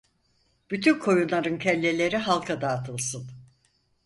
Bütün 0.71 0.99
koyunların 0.99 1.57
kelleleri 1.57 2.17
halka 2.17 2.61
dağıtılsın! 2.61 3.31